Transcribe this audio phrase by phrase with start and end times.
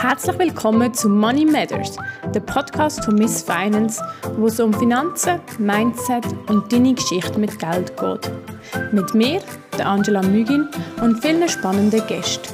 [0.00, 1.98] Herzlich willkommen zu Money Matters,
[2.34, 4.02] der Podcast von Miss Finance,
[4.38, 8.30] wo es um Finanzen, Mindset und deine Geschichte mit Geld geht.
[8.94, 9.42] Mit mir,
[9.76, 10.66] der Angela Mügin
[11.02, 12.48] und vielen spannenden Gästen.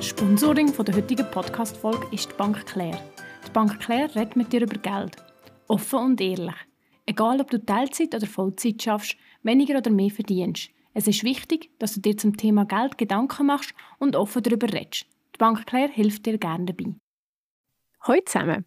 [0.00, 3.02] Sponsoring der heutigen Podcast-Folge ist die Bank Claire.
[3.46, 5.16] Die Bank Claire redet mit dir über Geld.
[5.68, 6.56] Offen und ehrlich.
[7.04, 10.70] Egal, ob du Teilzeit oder Vollzeit schaffst, weniger oder mehr verdienst.
[10.94, 15.09] Es ist wichtig, dass du dir zum Thema Geld Gedanken machst und offen darüber redest.
[15.40, 16.92] Bank Claire hilft dir gerne dabei.
[18.02, 18.66] Hallo zusammen.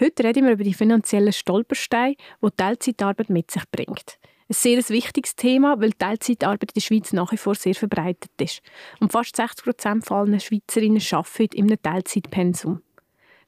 [0.00, 4.18] Heute reden wir über die finanziellen Stolpersteine, die Teilzeitarbeit mit sich bringt.
[4.48, 8.62] Ein sehr wichtiges Thema, weil Teilzeitarbeit in der Schweiz nach wie vor sehr verbreitet ist.
[9.00, 12.80] Und fast 60 Prozent aller Schweizerinnen arbeiten in einem Teilzeitpensum.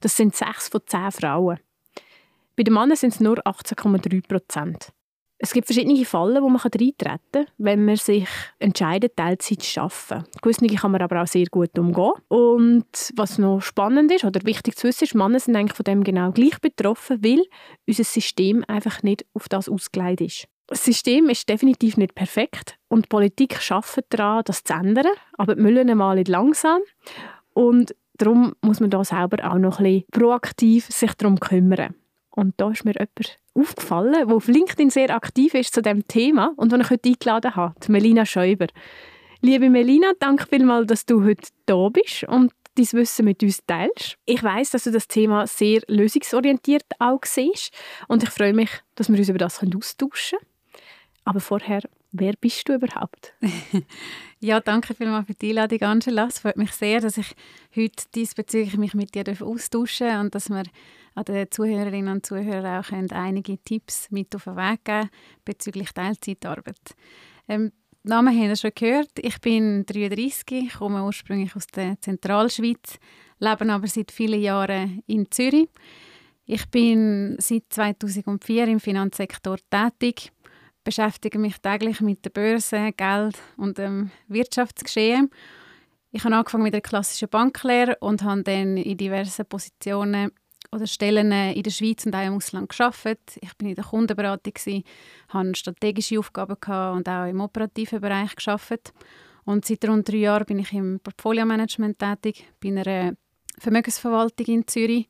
[0.00, 1.58] Das sind sechs von zehn Frauen.
[2.54, 4.92] Bei den Männern sind es nur 18,3 Prozent.
[5.44, 8.28] Es gibt verschiedene Fallen, wo man reintreten kann, wenn man sich
[8.60, 10.24] entscheidet, Teilzeit zu arbeiten.
[10.40, 12.12] Gewisse kann man aber auch sehr gut umgehen.
[12.28, 16.04] Und was noch spannend ist oder wichtig zu wissen ist, Männer sind eigentlich von dem
[16.04, 17.42] genau gleich betroffen, weil
[17.88, 20.48] unser System einfach nicht auf das ausgelegt ist.
[20.68, 25.56] Das System ist definitiv nicht perfekt und die Politik arbeitet daran, das zu ändern, aber
[25.56, 26.82] die Mühlen malen langsam.
[27.52, 31.96] Und darum muss man da selber auch noch ein bisschen proaktiv sich darum kümmern.
[32.34, 36.52] Und da ist mir jemand aufgefallen, der auf LinkedIn sehr aktiv ist zu dem Thema
[36.56, 38.66] und den ich heute eingeladen habe, Melina Schäuber.
[39.40, 44.16] Liebe Melina, danke vielmals, dass du heute da bist und dein Wissen mit uns teilst.
[44.24, 47.72] Ich weiß, dass du das Thema sehr lösungsorientiert auch siehst
[48.08, 50.52] und ich freue mich, dass wir uns über das austauschen können.
[51.24, 53.34] Aber vorher, wer bist du überhaupt?
[54.40, 56.26] ja, danke vielmals für die Einladung, Angela.
[56.26, 57.34] Es freut mich sehr, dass ich
[57.76, 60.64] heute diesbezüglich mich mit dir austauschen darf und dass wir
[61.14, 65.10] an den Zuhörerinnen und Zuhörern auch einige Tipps mit auf den Weg geben
[65.44, 66.94] bezüglich Teilzeitarbeit.
[67.48, 67.72] Ähm,
[68.04, 69.10] Namen haben wir schon gehört.
[69.18, 72.98] Ich bin 33, komme ursprünglich aus der Zentralschweiz,
[73.38, 75.68] lebe aber seit vielen Jahren in Zürich.
[76.44, 80.32] Ich bin seit 2004 im Finanzsektor tätig,
[80.82, 85.30] beschäftige mich täglich mit der Börse, Geld und dem Wirtschaftsgeschehen.
[86.10, 90.32] Ich habe angefangen mit der klassischen Banklehre und habe dann in diversen Positionen
[90.70, 93.38] oder Stellen äh, in der Schweiz und auch im Ausland geschafft.
[93.40, 94.84] Ich bin in der Kundenberatung, gewesen,
[95.28, 96.56] hatte strategische Aufgaben
[96.96, 98.92] und auch im operativen Bereich geschafft.
[99.44, 103.14] Und seit rund drei Jahren bin ich im Portfolio-Management tätig, bei einer
[103.58, 105.08] Vermögensverwaltung in Zürich,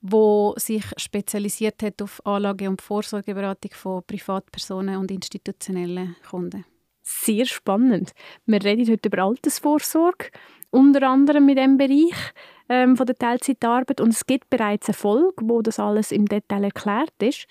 [0.00, 6.64] wo sich spezialisiert hat auf Anlage- und Vorsorgeberatung von Privatpersonen und institutionellen Kunden.
[7.02, 8.12] Sehr spannend.
[8.46, 10.30] Wir reden heute über Altersvorsorge,
[10.70, 12.32] unter anderem in diesem Bereich
[12.70, 16.64] ähm, von der Teilzeitarbeit und es gibt bereits eine Folge, wo das alles im Detail
[16.64, 17.46] erklärt ist.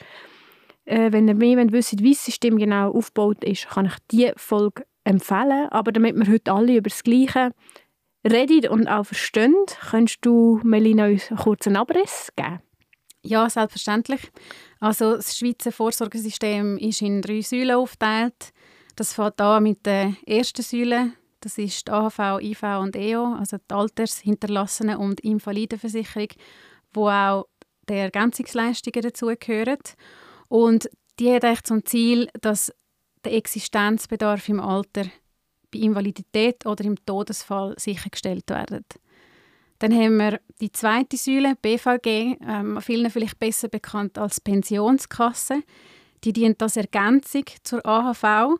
[0.86, 4.86] Äh, wenn ihr mehr wisst, wie das System genau aufgebaut ist, kann ich diese Folge
[5.04, 5.68] empfehlen.
[5.70, 7.52] Aber damit wir heute alle über das Gleiche
[8.26, 9.54] reden und auch verstehen,
[9.92, 12.62] könntest du, Melina, uns einen kurzen Abriss geben?
[13.22, 14.22] Ja, selbstverständlich.
[14.80, 18.54] Also das Schweizer Vorsorgesystem ist in drei Säulen aufgeteilt.
[18.96, 21.12] Das fängt an mit der ersten Säule,
[21.42, 26.30] das ist die AHV, IV und EO, also die Alters-, Hinterlassenen- und Invalidenversicherung,
[26.94, 27.46] wo auch
[27.90, 29.80] die Ergänzungsleistungen dazugehören.
[30.48, 30.90] Und
[31.20, 32.74] die hat eigentlich zum Ziel, dass
[33.24, 35.06] der Existenzbedarf im Alter
[35.72, 38.86] bei Invalidität oder im Todesfall sichergestellt wird.
[39.80, 45.64] Dann haben wir die zweite Säule, BVG, ähm, vielen vielleicht besser bekannt als Pensionskasse.
[46.24, 48.60] Die dient als Ergänzung zur AHV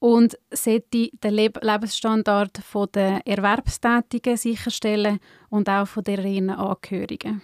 [0.00, 2.60] und sollte den Lebensstandard
[2.94, 5.18] der Erwerbstätigen sicherstellen
[5.50, 7.42] und auch von deren Angehörigen.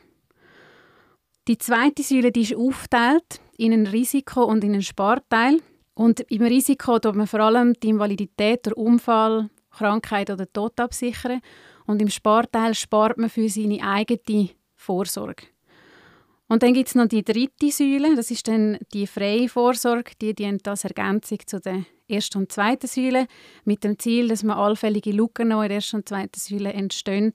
[1.46, 5.60] Die zweite Säule die ist aufgeteilt in ein Risiko und in einen Sparteil.
[5.94, 11.40] Und im Risiko tut man vor allem die Invalidität, der Unfall, Krankheit oder Tod absichern.
[11.86, 15.44] Und im Sparteil spart man für seine eigene Vorsorge.
[16.48, 20.34] Und dann gibt es noch die dritte Säule, das ist dann die freie Vorsorge, die
[20.34, 23.26] dient als Ergänzung zu der ersten und zweiten Säule,
[23.64, 27.32] mit dem Ziel, dass man allfällige Lücken, die in der ersten und zweiten Säule entstehen,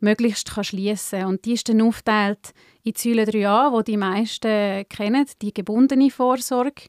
[0.00, 2.52] möglichst kann schliessen Und die ist dann aufgeteilt
[2.82, 6.88] in die Säule 3a, die die meisten kennen, die gebundene Vorsorge,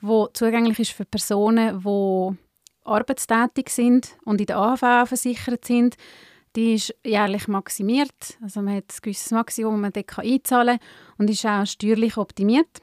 [0.00, 2.38] die zugänglich ist für Personen, die
[2.84, 5.96] arbeitstätig sind und in der AHV versichert sind
[6.56, 8.38] die ist jährlich maximiert.
[8.42, 10.88] Also man hat ein gewisses Maximum, das man dort einzahlen kann
[11.18, 12.80] und ist auch steuerlich optimiert.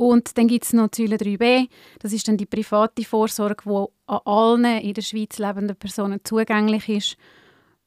[0.00, 1.68] Und dann gibt es noch Säule 3b,
[1.98, 6.88] das ist dann die private Vorsorge, die an allen in der Schweiz lebenden Personen zugänglich
[6.88, 7.16] ist.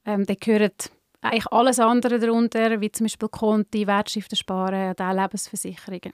[0.05, 5.11] Ähm, da gehört eigentlich alles andere darunter, wie zum Beispiel Konti, Wertschriften sparen und auch
[5.11, 6.13] Lebensversicherungen.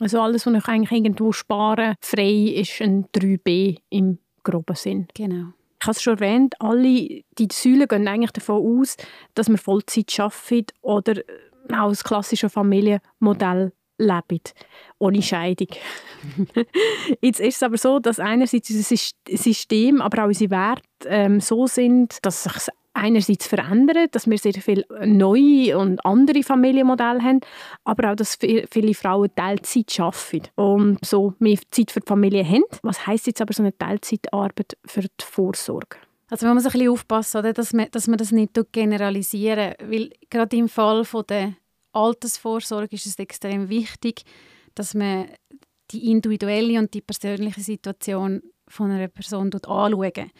[0.00, 5.08] Also alles, was ich eigentlich irgendwo sparen frei ist ein 3b im groben Sinn.
[5.14, 5.54] Genau.
[5.80, 8.98] habe es schon erwähnt, alle die Säulen gehen eigentlich davon aus,
[9.32, 11.22] dass man Vollzeit arbeitet oder
[11.72, 14.54] auch das klassische Familienmodell lebt,
[14.98, 15.68] ohne Scheidung.
[17.20, 18.96] Jetzt ist es aber so, dass einerseits unser
[19.28, 22.52] System, aber auch unsere Werte ähm, so sind, dass sich
[22.96, 27.40] einerseits verändern, dass wir sehr viele neue und andere Familienmodelle haben,
[27.84, 32.64] aber auch, dass viele Frauen Teilzeit arbeiten und so mehr Zeit für die Familie haben.
[32.82, 35.98] Was heisst jetzt aber so eine Teilzeitarbeit für die Vorsorge?
[36.28, 37.52] Also man muss ein bisschen aufpassen, oder?
[37.52, 41.54] Dass, man, dass man das nicht generalisieren weil gerade im Fall von der
[41.96, 44.22] Altersvorsorge ist es extrem wichtig,
[44.74, 45.26] dass man
[45.90, 50.30] die individuelle und die persönliche Situation von einer Person anschaut.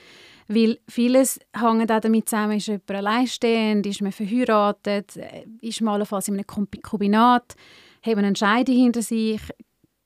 [0.48, 5.18] Weil vieles hängt auch damit zusammen, ist jemand alleinstehend, ist man verheiratet,
[5.60, 7.54] ist man allenfalls in einem Kombinat,
[8.02, 9.40] hat man eine Scheidung hinter sich,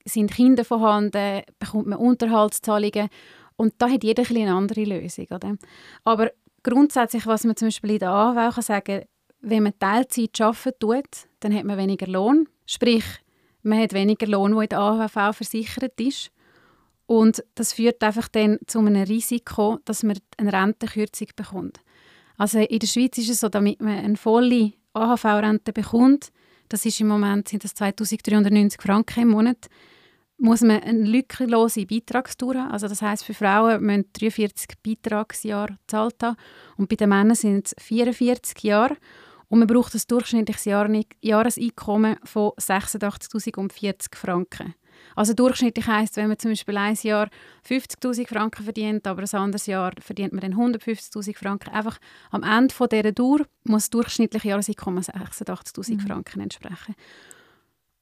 [0.05, 3.09] sind Kinder vorhanden, bekommt man Unterhaltszahlungen
[3.57, 5.27] und da hat jeder eine andere Lösung.
[5.31, 5.57] Oder?
[6.05, 6.31] Aber
[6.63, 9.03] grundsätzlich, was man zum Beispiel in der AHV kann sagen
[9.41, 12.49] wenn man Teilzeit arbeiten tut, dann hat man weniger Lohn.
[12.67, 13.05] Sprich,
[13.63, 16.31] man hat weniger Lohn, der in der AHV versichert ist.
[17.07, 21.81] Und das führt einfach dann zu einem Risiko, dass man eine Rentenkürzung bekommt.
[22.37, 26.31] Also in der Schweiz ist es so, damit man eine volle AHV-Rente bekommt,
[26.69, 29.67] das ist im Moment sind das 2390 Franken im Monat,
[30.39, 32.71] muss man eine lückenlose Beitragstour haben.
[32.71, 36.37] Also das heißt für Frauen müssen 43 Beitragsjahre gezahlt haben
[36.77, 38.97] und bei den Männern sind es 44 Jahre.
[39.51, 44.75] Und man braucht ein durchschnittliches Jahreseinkommen von 86.040 Franken.
[45.17, 47.29] Also durchschnittlich heisst, wenn man zum Beispiel ein Jahr
[47.69, 51.71] 50.000 Franken verdient, aber ein anderes Jahr verdient man dann 150.000 Franken.
[51.71, 51.99] Einfach
[52.31, 56.01] am Ende von dieser Dauer muss das durchschnittliche Jahreseinkommen 86.000 mhm.
[56.01, 56.95] Franken entsprechen.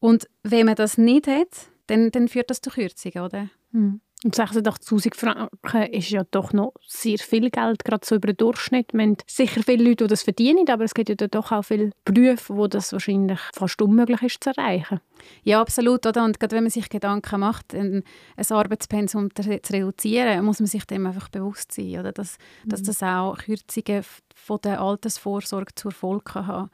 [0.00, 3.48] Und wenn man das nicht hat, dann, dann führt das zu Kürzungen, oder?
[3.70, 4.02] Mhm.
[4.24, 8.92] Und 86'000 Franken ist ja doch noch sehr viel Geld, gerade so über den Durchschnitt.
[8.92, 11.92] Wir haben sicher viele Leute, die das verdienen, aber es gibt ja doch auch viele
[12.04, 15.00] Berufe, wo das wahrscheinlich fast unmöglich ist zu erreichen.
[15.44, 16.04] Ja, absolut.
[16.04, 16.24] Oder?
[16.24, 18.02] Und gerade wenn man sich Gedanken macht, ein,
[18.36, 22.10] ein Arbeitspensum zu reduzieren, muss man sich dem einfach bewusst sein, oder?
[22.10, 22.70] Dass, mhm.
[22.70, 24.04] dass das auch Kürzungen
[24.34, 26.70] von der Altersvorsorge zur Folge haben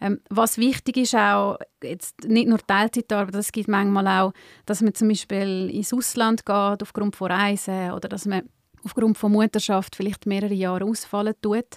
[0.00, 4.32] ähm, was wichtig ist auch, jetzt nicht nur Teilzeitarbeit, es gibt manchmal auch,
[4.66, 8.48] dass man zum Beispiel ins Ausland geht aufgrund von Reisen oder dass man
[8.84, 11.76] aufgrund von Mutterschaft vielleicht mehrere Jahre ausfallen tut.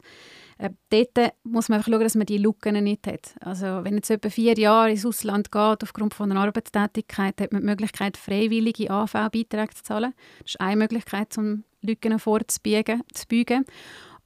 [0.58, 3.34] Äh, dort muss man einfach schauen, dass man die Lücken nicht hat.
[3.40, 7.62] Also wenn jetzt etwa vier Jahre ins Ausland geht aufgrund von einer Arbeitstätigkeit, hat man
[7.62, 10.14] die Möglichkeit, freiwillige AV-Beiträge zu zahlen.
[10.40, 13.02] Das ist eine Möglichkeit, um Lücken vorzubiegen.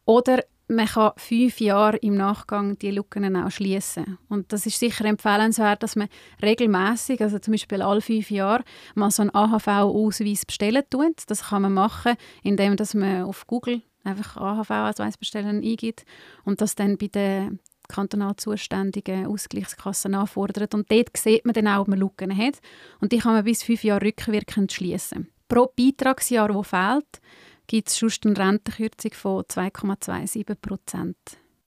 [0.06, 4.18] Oder man kann fünf Jahre im Nachgang die Lücken auch schließen.
[4.30, 6.08] Und das ist sicher empfehlenswert, dass man
[6.42, 8.64] regelmäßig, also zum Beispiel alle fünf Jahre,
[8.96, 11.24] mal so einen AHV-Ausweis bestellen tut.
[11.28, 16.06] Das kann man machen, indem dass man auf Google einfach AHV-Ausweis bestellen eingibt
[16.44, 20.74] und das dann bei den kantonal zuständigen Ausgleichskassen nachfordert.
[20.74, 22.60] Und dort sieht man dann auch, ob man Lücken hat.
[23.00, 25.30] Und die kann man bis fünf Jahre rückwirkend schließen.
[25.48, 27.22] Pro Beitragsjahr, das fehlt,
[27.68, 31.18] gibt es sonst eine Rentenkürzung von 2,27 Prozent.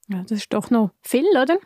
[0.09, 1.59] Ja, das ist doch noch viel, oder?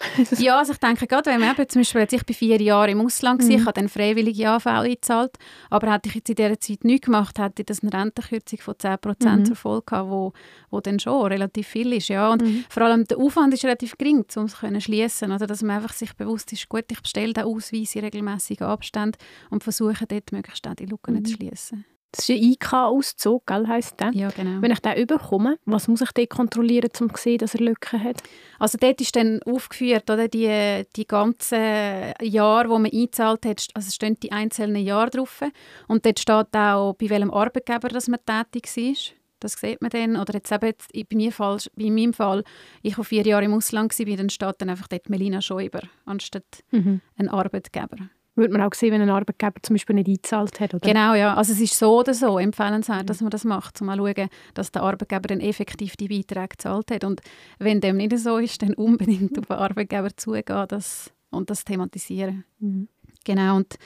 [0.38, 3.00] ja, also ich denke gerade, wenn man eben, zum Beispiel, ich bin vier Jahre im
[3.02, 3.54] Ausland war, mhm.
[3.54, 5.32] ich habe dann freiwillige AV eingezahlt,
[5.68, 8.74] aber hätte ich jetzt in dieser Zeit nichts gemacht, hätte ich das eine Rentenkürzung von
[8.78, 9.44] 10 Prozent mhm.
[9.44, 10.32] zur Folge gehabt, wo,
[10.70, 12.08] wo dann schon relativ viel ist.
[12.08, 12.32] Ja.
[12.32, 12.64] Und mhm.
[12.70, 15.92] vor allem der Aufwand ist relativ gering, um es zu schließen, oder dass man einfach
[15.92, 19.18] sich bewusst ist, gut, ich bestelle den Ausweis in regelmäßigen Abständen
[19.50, 21.24] und versuche dort möglichst auch die Lücken mhm.
[21.26, 21.84] zu schließen.
[22.12, 24.10] Das ist ein IK-Auszug, heisst der?
[24.12, 24.60] Ja, genau.
[24.60, 28.02] Wenn ich den überkomme, was muss ich dort kontrollieren, um zu sehen, dass er Lücken
[28.02, 28.22] hat?
[28.58, 33.90] Also dort ist dann aufgeführt, oder, die, die ganzen Jahre, die man eingezahlt hat, also
[33.92, 35.40] stehen die einzelnen Jahre drauf.
[35.86, 39.14] Und dort steht auch, bei welchem Arbeitgeber dass man tätig war.
[39.38, 40.16] Das sieht man dann.
[40.16, 42.44] Oder jetzt eben, bei, mir Fall, bei meinem Fall,
[42.82, 46.64] ich war vier Jahre im Ausland, war, dann steht dann einfach dort Melina Schäuber anstatt
[46.72, 47.00] mhm.
[47.16, 47.96] ein Arbeitgeber
[48.40, 50.74] würde man auch sehen, wenn ein Arbeitgeber zum Beispiel nicht eingezahlt hat.
[50.74, 50.86] Oder?
[50.86, 51.34] Genau, ja.
[51.34, 54.72] Also es ist so oder so empfehlenswert, dass man das macht, um mal schauen, dass
[54.72, 57.04] der Arbeitgeber dann effektiv die Beiträge gezahlt hat.
[57.04, 57.20] Und
[57.58, 62.44] wenn dem nicht so ist, dann unbedingt auf den Arbeitgeber zugehen das, und das thematisieren.
[62.58, 62.88] Mhm.
[63.24, 63.76] Genau, und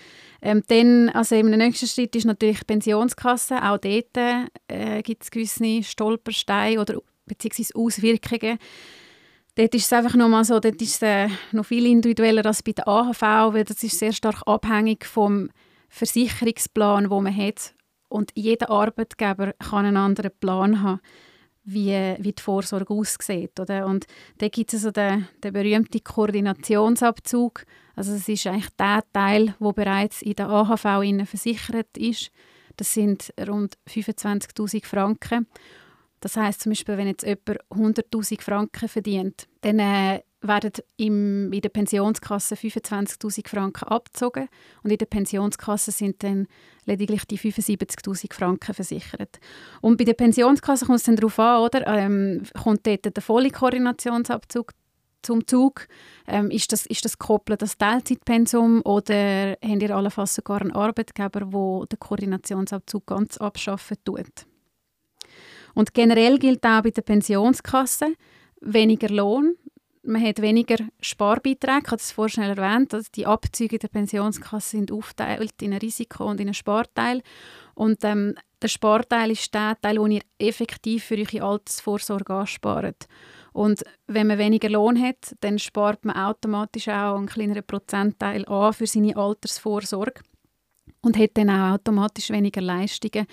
[0.41, 3.57] ähm, dann, also im nächsten Schritt ist natürlich die Pensionskasse.
[3.57, 4.17] Auch dort
[4.69, 8.59] äh, gibt es gewisse Stolpersteine oder beziehungsweise Auswirkungen
[9.57, 12.63] Dort ist es einfach noch mal so, dort ist es äh, noch viel individueller als
[12.63, 15.49] bei der AHV, weil das ist sehr stark abhängig vom
[15.89, 17.75] Versicherungsplan, wo man hat.
[18.09, 21.01] Und jeder Arbeitgeber kann einen anderen Plan haben,
[21.63, 23.59] wie, wie die Vorsorge aussieht.
[23.61, 23.87] Oder?
[23.87, 24.07] Und
[24.39, 27.65] da gibt es also den, den berühmten Koordinationsabzug.
[27.95, 30.83] Also es ist eigentlich der Teil, der bereits in der AHV
[31.27, 32.31] versichert ist.
[32.77, 35.47] Das sind rund 25'000 Franken.
[36.25, 41.61] Das heißt zum Beispiel, wenn jetzt jemand 100'000 Franken verdient, dann äh, werden im, in
[41.61, 44.49] der Pensionskasse 25'000 Franken abgezogen
[44.83, 46.47] und in der Pensionskasse sind dann
[46.87, 49.39] lediglich die 75'000 Franken versichert.
[49.83, 51.87] Und bei der Pensionskasse kommt es dann darauf an, oder?
[51.89, 54.73] Ähm, kommt dort der volle Koordinationsabzug
[55.21, 55.89] zum Zug?
[56.27, 61.41] Ähm, ist, das, ist das gekoppelt das Teilzeitpensum oder habt ihr allenfalls sogar einen Arbeitgeber,
[61.41, 64.47] der den Koordinationsabzug ganz abschaffen tut?
[65.75, 68.15] Und generell gilt auch bei der Pensionskasse
[68.61, 69.57] weniger Lohn.
[70.03, 72.93] Man hat weniger Sparbeiträge, ich habe das vorhin schnell erwähnt.
[72.93, 77.23] Also die Abzüge der Pensionskasse sind aufgeteilt in ein Risiko- und in einen Sparteil.
[77.75, 83.07] Und ähm, der Sparteil ist der Teil, den ihr effektiv für eure Altersvorsorge anspart.
[83.53, 88.73] Und wenn man weniger Lohn hat, dann spart man automatisch auch einen kleineren Prozentteil an
[88.73, 90.21] für seine Altersvorsorge
[91.05, 93.27] und hat dann auch automatisch weniger Leistungen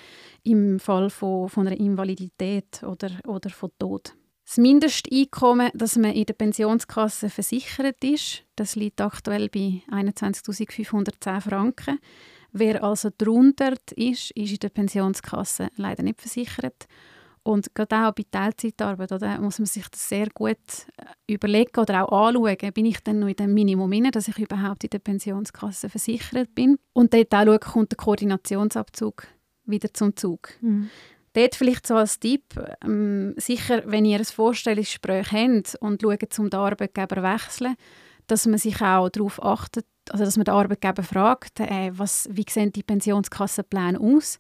[0.44, 4.14] im Fall von, von einer Invalidität oder, oder von Tod.
[4.46, 12.00] Das Mindesteinkommen, das man in der Pensionskasse versichert ist, das liegt aktuell bei 21.510 Franken.
[12.52, 16.88] Wer also drunter ist, ist in der Pensionskasse leider nicht versichert.
[17.44, 20.58] Und gerade auch bei Teilzeitarbeit oder, muss man sich das sehr gut
[20.98, 24.38] äh, überlegen oder auch anschauen, bin ich denn noch in dem Minimum inne, dass ich
[24.38, 26.78] überhaupt in der Pensionskasse versichert bin.
[26.94, 29.26] Und dort auch schauen, kommt der Koordinationsabzug
[29.66, 30.50] wieder zum Zug.
[30.62, 30.90] Mhm.
[31.34, 32.44] Dort vielleicht so als Tipp,
[32.84, 37.76] ähm, sicher, wenn ihr ein Vorstellungsgespräch habt und schaut, zum den Arbeitgeber wechseln,
[38.28, 42.46] dass man sich auch darauf achtet, also dass man den Arbeitgeber fragt, äh, was, wie
[42.48, 44.40] sehen die Pensionskassenpläne aus?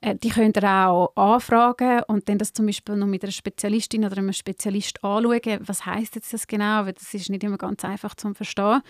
[0.00, 4.04] Äh, die könnt ihr auch anfragen und dann das zum Beispiel noch mit einer Spezialistin
[4.04, 5.60] oder einem Spezialist anschauen.
[5.60, 6.86] Was heißt jetzt das genau?
[6.86, 8.82] Weil das ist nicht immer ganz einfach zu verstehen.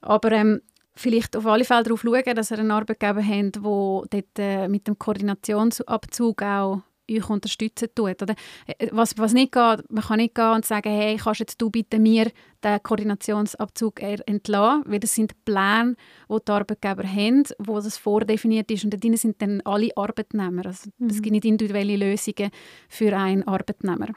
[0.00, 0.60] Aber ähm,
[0.94, 4.86] vielleicht auf alle Fälle darauf schauen, dass ihr einen Arbeitgeber habt, der dort äh, mit
[4.86, 8.22] dem Koordinationsabzug auch euch unterstützen tut.
[8.22, 8.34] Oder?
[8.66, 11.70] Äh, was, was nicht geht, man kann nicht gehen und sagen, hey, kannst jetzt du
[11.70, 12.30] bitte mir
[12.64, 15.96] den Koordinationsabzug entlassen, weil das sind Pläne,
[16.28, 20.66] die die Arbeitgeber haben, wo das vordefiniert ist und da sind dann alle Arbeitnehmer.
[20.66, 21.08] Also, mhm.
[21.08, 22.50] Es gibt nicht individuelle Lösungen
[22.88, 24.08] für einen Arbeitnehmer.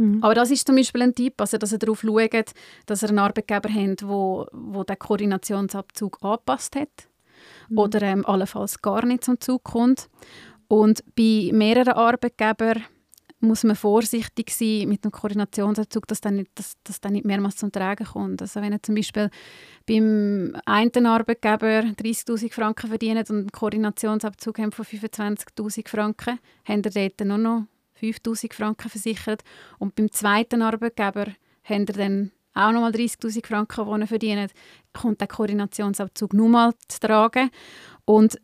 [0.00, 0.22] Mhm.
[0.22, 2.52] Aber das ist zum Beispiel ein Tipp, also dass ihr darauf schaut,
[2.86, 7.08] dass ihr einen Arbeitgeber habt, wo, wo den Koordinationsabzug angepasst hat
[7.68, 7.78] mhm.
[7.78, 10.08] oder ähm, allenfalls gar nicht zum Zug kommt.
[10.70, 12.84] Und bei mehreren Arbeitgebern
[13.40, 17.56] muss man vorsichtig sein mit dem Koordinationsabzug, dass dann nicht, dass, dass dann nicht mehrmals
[17.56, 18.40] zum Tragen kommt.
[18.40, 19.30] Also wenn ihr zum Beispiel
[19.84, 27.08] beim einen Arbeitgeber 30'000 Franken verdient und einen Koordinationsabzug haben von 25'000 Franken, habt ihr
[27.08, 27.64] dort nur noch
[28.00, 29.42] 5'000 Franken versichert.
[29.80, 31.32] Und beim zweiten Arbeitgeber
[31.64, 34.52] habt ihr dann auch nochmal 30'000 Franken, die ihr verdient,
[34.92, 37.50] kommt der Koordinationsabzug nur mal zu tragen.
[38.04, 38.38] Und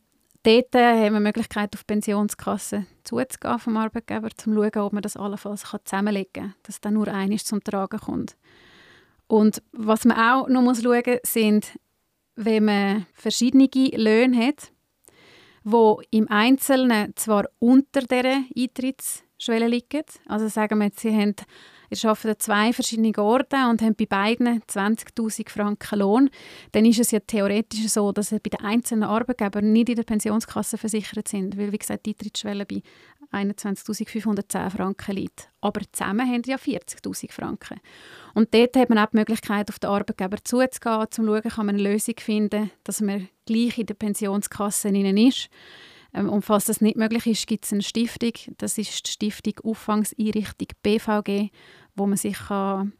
[0.47, 4.87] dort äh, haben wir die Möglichkeit, auf die Pensionskasse zuzugehen vom Arbeitgeber, um zu schauen,
[4.87, 8.37] ob man das allenfalls zusammenlegen kann, dass dann nur eines zum Tragen kommt.
[9.27, 11.79] Und was man auch noch muss schauen muss, sind,
[12.37, 14.71] wenn man verschiedene Löhne hat,
[15.65, 18.45] wo im Einzelnen zwar unter dieser
[19.37, 21.35] Eintrittsschwelle liegen, also sagen wir Sie haben
[21.89, 26.31] ihr arbeitet an zwei verschiedenen Orten und haben bei beiden 20'000 Franken Lohn,
[26.73, 30.03] dann ist es ja theoretisch so, dass sie bei den einzelnen Arbeitgebern nicht in der
[30.03, 32.83] Pensionskasse versichert sind, weil wie gesagt die Eintrittsschwelle bei
[33.33, 35.49] 21'510 Franken liegt.
[35.61, 37.81] Aber zusammen haben sie ja 40'000 Franken.
[38.35, 41.67] Und dort hat man auch die Möglichkeit, auf den Arbeitgeber zuzugehen, um zu schauen, kann
[41.67, 45.51] man eine Lösung finden, dass man gleich in der Pensionskasse ist.
[46.17, 48.33] Ähm, und falls das nicht möglich ist, gibt es eine Stiftung.
[48.59, 51.51] Das ist die Stiftung Auffangseinrichtung BVG,
[51.95, 52.93] wo man sich kann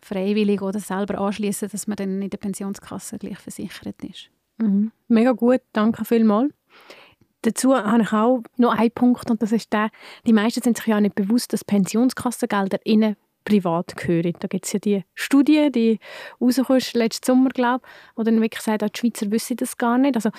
[0.00, 4.30] freiwillig oder selber anschließen, dass man dann in der Pensionskasse gleich versichert ist.
[4.58, 4.92] Mhm.
[5.08, 6.52] Mega gut, danke vielmals.
[7.42, 9.90] Dazu habe ich auch noch einen Punkt und das ist der,
[10.26, 14.32] die meisten sind sich ja nicht bewusst, dass Pensionskassengelder innen privat gehören.
[14.40, 15.98] Da gibt es ja die Studie, die
[16.40, 20.16] rausgekommen letzten Sommer, glaube ich, wo dann wirklich sagt, die Schweizer wissen das gar nicht.
[20.16, 20.30] Also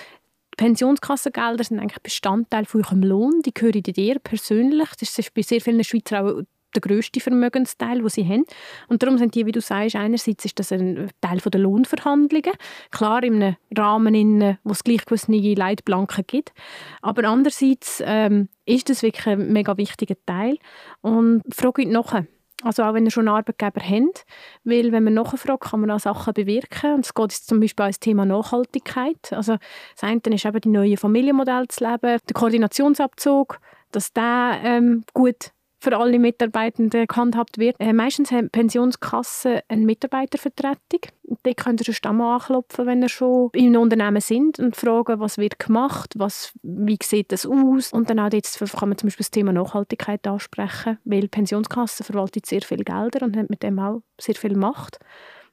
[0.57, 3.41] Pensionskassengelder sind eigentlich Bestandteil von eurem Lohn.
[3.45, 4.89] Die gehören dir persönlich.
[5.00, 6.41] Das ist bei sehr vielen Schweizer auch
[6.75, 8.45] der grösste Vermögensteil, den sie haben.
[8.88, 12.53] Und darum sind die, wie du sagst, einerseits ist das ein Teil der Lohnverhandlungen,
[12.91, 16.53] klar in einem Rahmen, in, wo es gleich gewisse Leitplanken gibt,
[17.01, 20.57] aber andererseits ähm, ist das wirklich ein mega wichtiger Teil.
[21.01, 22.25] Und frage ich nachher,
[22.65, 24.25] also auch wenn ihr schon einen Arbeitgeber habt,
[24.63, 26.95] weil wenn man nachfragt, kann man auch Sachen bewirken.
[26.95, 29.31] Und es geht jetzt zum Beispiel das Thema Nachhaltigkeit.
[29.31, 29.57] Also
[29.93, 33.60] das eine ist eben die neue Familienmodelle zu leben, der Koordinationsabzug,
[33.91, 35.51] dass der ähm, gut
[35.85, 37.75] für alle Mitarbeitenden gehandhabt wird.
[37.79, 41.01] Äh, meistens haben Pensionskassen eine Mitarbeitervertretung.
[41.43, 45.37] Dort könnt ihr schon mal anklopfen, wenn ihr schon im Unternehmen sind und fragen, was
[45.37, 47.93] wird gemacht, was, wie sieht das aus.
[47.93, 52.47] Und dann auch jetzt kann man zum Beispiel das Thema Nachhaltigkeit ansprechen, weil Pensionskassen verwaltet
[52.47, 54.97] sehr viel Gelder und hat mit dem auch sehr viel Macht.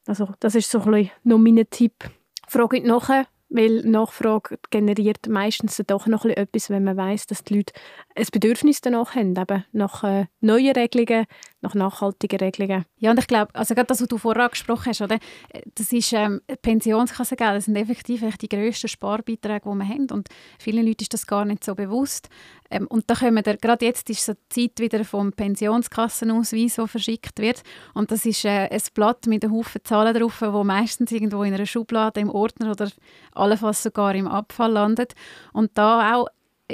[0.06, 1.92] Also das ist so ein bisschen noch mein Tipp.
[2.48, 7.74] Frage nachher, weil Nachfrage generiert meistens doch noch etwas, wenn man weiß, dass die Leute
[8.14, 11.26] ein Bedürfnis danach haben, eben nach äh, neuen Regelungen,
[11.62, 12.84] nach nachhaltigen Regelungen.
[12.98, 15.18] Ja, und ich glaube, also gerade das, was du vorher angesprochen hast, oder?
[15.74, 20.28] das ist ähm, Pensionskassengeld, das sind effektiv die grössten Sparbeiträge, die wir haben und
[20.58, 22.28] vielen Leuten ist das gar nicht so bewusst.
[22.70, 26.86] Ähm, und da kommen wir, gerade jetzt ist so die Zeit wieder vom Pensionskassenausweis, der
[26.88, 27.62] verschickt wird
[27.94, 31.54] und das ist äh, ein Blatt mit einem Haufen Zahlen drauf, wo meistens irgendwo in
[31.54, 32.90] einer Schublade im Ordner oder
[33.34, 35.14] allenfalls sogar im Abfall landet
[35.52, 36.26] und da auch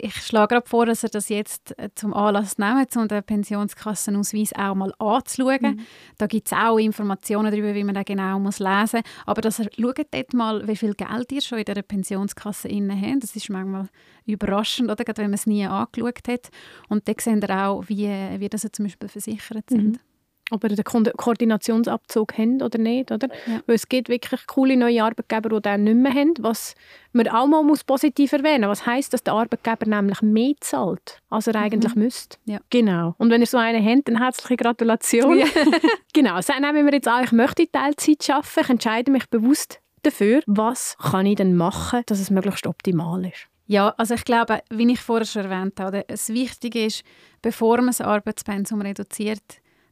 [0.02, 4.52] ich schlage gerade vor, dass er das jetzt äh, zum Anlass nehmen, um den Pensionskassenausweis
[4.54, 5.58] auch mal anzuschauen.
[5.60, 5.80] Mhm.
[6.16, 9.26] Da gibt es auch Informationen darüber, wie man den genau muss lesen muss.
[9.26, 13.00] Aber dass er schaut dort mal, wie viel Geld ihr schon in dieser Pensionskasse inne
[13.00, 13.22] habt.
[13.22, 13.88] Das ist manchmal
[14.26, 15.04] überraschend, oder?
[15.04, 16.48] Gerade wenn man es nie angeschaut hat.
[16.88, 19.92] Und dann sehen ihr auch, wie, wie das zum Beispiel versichert sind.
[19.92, 20.07] Mhm
[20.50, 23.10] ob ihr den Ko Koordinationsabzug haben oder nicht.
[23.10, 23.28] Oder?
[23.46, 23.60] Ja.
[23.66, 26.74] Weil es gibt wirklich coole neue Arbeitgeber, die den nicht mehr haben, was
[27.12, 28.80] man auch mal muss positiv erwähnen muss.
[28.80, 31.64] Was heisst, dass der Arbeitgeber nämlich mehr zahlt, als er mhm.
[31.64, 32.38] eigentlich müsste.
[32.44, 32.58] Ja.
[32.70, 33.14] Genau.
[33.18, 35.38] Und wenn ihr so einen habt, dann herzliche Gratulation.
[35.38, 35.46] Ja.
[36.12, 40.42] genau, so nehmen wir jetzt an, ich möchte Teilzeit arbeiten, ich entscheide mich bewusst dafür,
[40.46, 43.48] was kann ich denn machen, dass es möglichst optimal ist.
[43.66, 47.04] Ja, also ich glaube, wie ich vorher schon erwähnt habe, das Wichtige ist,
[47.42, 49.42] bevor man das Arbeitspensum reduziert,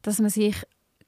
[0.06, 0.56] dass man sich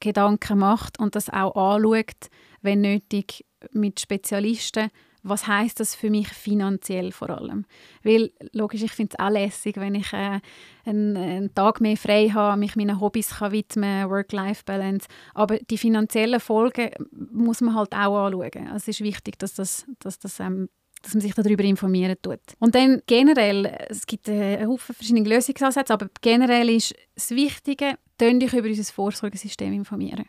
[0.01, 2.31] Gedanken macht und das auch anschaut,
[2.63, 4.91] wenn nötig, mit Spezialisten.
[5.25, 7.65] Was heißt das für mich finanziell vor allem?
[8.05, 10.41] Weil, logisch, ich finde es auch lässig, wenn ich äh,
[10.85, 15.09] einen, einen, Tag mehr frei habe, mich meinen Hobbys kann widmen Work-Life-Balance.
[15.35, 18.69] Aber die finanziellen Folgen muss man halt auch anschauen.
[18.69, 20.69] Also es ist wichtig, dass das, dass das ähm,
[21.03, 22.41] dass man sich darüber informieren tut.
[22.59, 28.43] Und dann generell, es gibt einen Haufen verschiedene Lösungsansätze, aber generell ist das Wichtige, Tönt
[28.43, 30.27] euch über unser Vorsorgesystem informieren.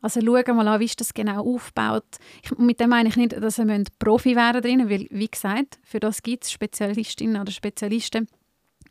[0.00, 2.04] Also schauen mal an, wie ist das genau aufgebaut.
[2.42, 5.98] Ich, mit dem meine ich nicht, dass ihr Profi werden drin, weil, wie gesagt, für
[5.98, 8.28] das gibt es Spezialistinnen oder Spezialisten,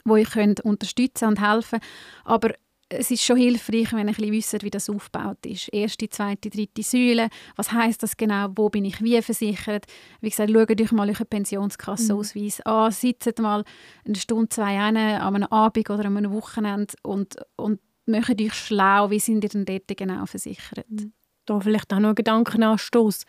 [0.05, 1.79] die euch könnt unterstützen und helfen
[2.25, 2.51] Aber
[2.89, 5.67] es ist schon hilfreich, wenn ihr ein wisst, wie das aufgebaut ist.
[5.73, 7.29] Erste, zweite, dritte Säule.
[7.55, 8.47] Was heißt das genau?
[8.55, 9.85] Wo bin ich wie versichert?
[10.21, 12.71] Wie gesagt, schaut euch mal euren Pensionskassenausweis mhm.
[12.71, 12.91] an.
[12.91, 13.65] Sitzt mal
[14.05, 19.09] eine Stunde, zwei an einem Abend oder an einem Wochenende und, und macht euch schlau,
[19.09, 20.89] wie sind ihr denn dort genau versichert?
[20.89, 21.13] Mhm.
[21.45, 23.25] Da vielleicht auch noch ein Gedankenanstoß.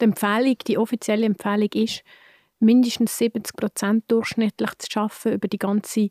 [0.00, 2.02] Die Empfehlung, die offizielle Empfehlung ist,
[2.58, 6.08] mindestens 70 Prozent durchschnittlich zu arbeiten über die ganze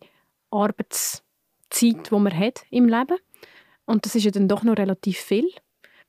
[0.52, 1.24] Arbeitszeit,
[1.72, 3.18] die man hat im Leben.
[3.86, 5.50] Und das ist ja dann doch noch relativ viel.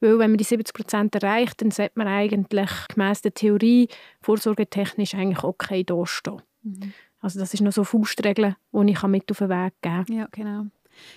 [0.01, 3.89] Weil wenn man die 70 Prozent erreicht, dann sollte man eigentlich gemäß der Theorie
[4.21, 6.43] vorsorgetechnisch eigentlich okay dastehen.
[6.63, 6.93] Mhm.
[7.21, 10.17] Also das ist noch so eine Faustregel, die ich mit auf den Weg geben kann.
[10.17, 10.67] Ja, genau.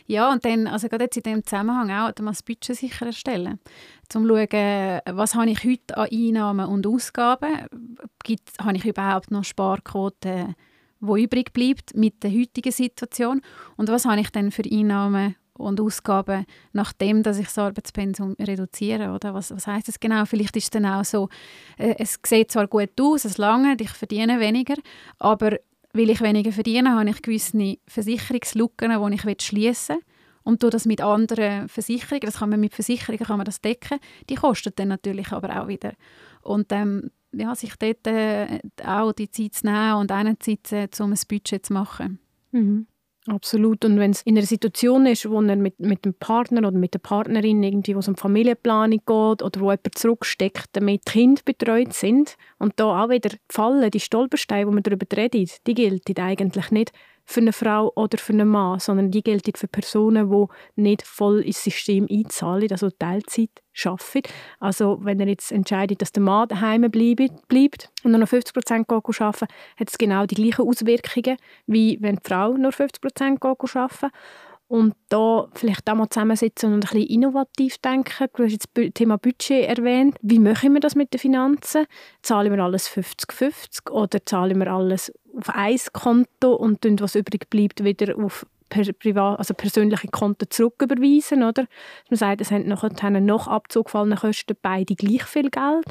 [0.05, 3.59] Ja, und dann, also gerade jetzt in diesem Zusammenhang auch, mal das Budget sicher erstellen.
[4.13, 7.67] Um zu schauen, was habe ich heute an Einnahmen und Ausgaben?
[8.23, 10.55] Gibt, habe ich überhaupt noch Sparquoten,
[10.99, 13.41] wo übrig bleibt mit der heutigen Situation?
[13.75, 19.13] Und was habe ich dann für Einnahmen und Ausgaben, nachdem dass ich das Arbeitspensum reduziere.
[19.13, 19.33] Oder?
[19.33, 20.25] Was, was heißt das genau?
[20.25, 21.29] Vielleicht ist es dann auch so,
[21.77, 24.75] äh, es sieht zwar gut aus, es lange, ich verdiene weniger,
[25.19, 25.57] aber
[25.93, 30.03] weil ich weniger verdiene, habe ich gewisse Versicherungslücken, die ich schließen will.
[30.43, 33.99] Und tue das mit anderen Versicherungen, das kann man mit Versicherungen kann man das decken,
[34.29, 35.91] die kosten dann natürlich aber auch wieder.
[36.41, 40.87] Und ähm, ja, sich dort äh, auch die Zeit zu nehmen und eine Zeit, äh,
[40.99, 42.19] um ein Budget zu machen.
[42.51, 42.87] Mhm.
[43.27, 43.83] Absolut.
[43.83, 46.93] Und wenn es in einer Situation ist, wo er mit, mit dem Partner oder mit
[46.93, 51.41] der Partnerin irgendwie, wo es um Familienplanung geht oder wo jemand zurücksteckt, damit die Kinder
[51.43, 56.19] betreut sind und da auch wieder fallen, die Stolpersteine, wo man darüber redet, die gelten
[56.21, 56.93] eigentlich nicht
[57.29, 61.41] für eine Frau oder für einen Mann, sondern die gelten für Personen, die nicht voll
[61.41, 63.49] ins System einzahlen, also Teilzeit
[63.85, 64.23] arbeiten.
[64.59, 68.53] Also wenn er jetzt entscheidet, dass der Mann daheim bleibt, bleibt und nur noch 50
[68.53, 71.37] Prozent arbeiten, hat es genau die gleichen Auswirkungen,
[71.67, 74.09] wie wenn die Frau nur 50 Prozent arbeiten.
[74.69, 78.27] Und da vielleicht auch mal zusammensitzen und ein bisschen innovativ denken.
[78.35, 80.17] Du hast jetzt das Thema Budget erwähnt.
[80.21, 81.85] Wie machen wir das mit den Finanzen?
[82.21, 87.49] Zahlen wir alles 50-50 oder zahlen wir alles auf ein Konto und dann, was übrig
[87.49, 91.65] bleibt, wieder auf privat, also persönliche Konten zurücküberweisen, oder?
[92.09, 95.85] Man sagt, es haben nachher noch abzugefallene Kosten beide gleich viel Geld.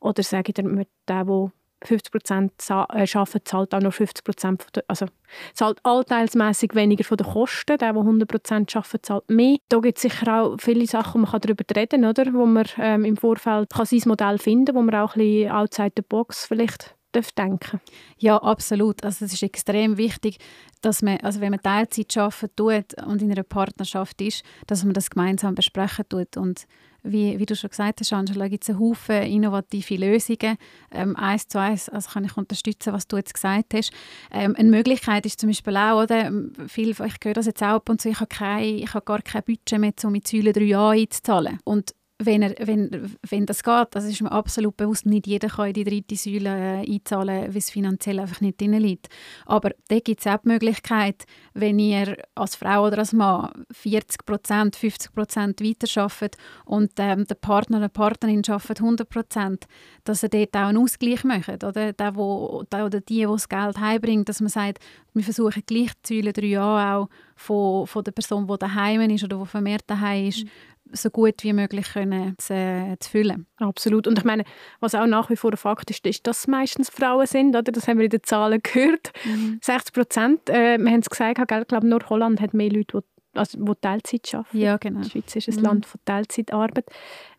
[0.00, 1.52] Oder sagen wir, der, der
[1.84, 5.06] 50 Prozent äh, arbeiten, zahlt auch nur 50 Prozent, also
[5.54, 7.78] zahlt anteilsmäßig weniger von den Kosten.
[7.78, 9.58] Der, der 100 Prozent arbeitet, zahlt mehr.
[9.68, 12.32] Da gibt es sicher auch viele Sachen, man kann darüber reden oder?
[12.32, 15.50] wo man ähm, im Vorfeld kann sein Modell finden kann, wo man auch ein bisschen
[15.50, 16.97] outside the box vielleicht
[17.36, 17.80] denken
[18.18, 19.04] Ja, absolut.
[19.04, 20.38] Also es ist extrem wichtig,
[20.80, 24.94] dass man, also wenn man Teilzeit arbeiten tut und in einer Partnerschaft ist, dass man
[24.94, 26.66] das gemeinsam besprechen tut und
[27.02, 30.56] wie, wie du schon gesagt hast, Angela, gibt es einen Haufen innovative Lösungen.
[30.90, 33.92] Ähm, eins zu eins also kann ich unterstützen, was du jetzt gesagt hast.
[34.32, 37.76] Ähm, eine Möglichkeit ist zum Beispiel auch, oder, ähm, viel, ich höre das jetzt auch
[37.76, 40.50] ab und zu, ich habe, kein, ich habe gar kein Budget mehr, um mit Säule
[40.50, 41.58] 3a einzuzahlen.
[41.64, 45.68] Und wenn, er, wenn, wenn das geht, das ist mir absolut bewusst, nicht jeder kann
[45.68, 46.48] in die dritte Säule
[46.82, 49.08] äh, einzahlen, weil es finanziell einfach nicht drin liegt.
[49.46, 54.26] Aber da gibt es auch die Möglichkeit, wenn ihr als Frau oder als Mann 40
[54.26, 59.66] Prozent, 50 Prozent weiterarbeitet und ähm, der Partner oder Partnerin arbeitet 100 Prozent,
[60.02, 61.62] dass ihr dort auch einen Ausgleich macht.
[61.62, 65.62] Oder, der, wo, der oder die, die das Geld heimbringt, dass man sagt, wir versuchen
[65.66, 69.84] gleich die Säule 3a auch von, von der Person, die daheim ist oder die vermehrt
[69.86, 70.50] daheim ist, mhm
[70.92, 73.46] so gut wie möglich können zu, äh, zu füllen.
[73.56, 74.06] Absolut.
[74.06, 74.44] Und ich meine,
[74.80, 77.56] was auch nach wie vor ein Fakt ist, ist, dass es meistens Frauen sind.
[77.56, 77.72] Oder?
[77.72, 79.12] Das haben wir in den Zahlen gehört.
[79.24, 79.58] Mhm.
[79.62, 83.38] 60 Prozent, äh, wir haben es gesagt, ich glaube, nur Holland hat mehr Leute, die,
[83.38, 84.58] also, die Teilzeit arbeiten.
[84.58, 85.00] Ja, genau.
[85.00, 85.62] Die Schweiz ist ein mhm.
[85.62, 86.86] Land von Teilzeitarbeit.